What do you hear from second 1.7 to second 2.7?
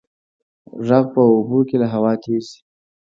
له هوا تېز ځي.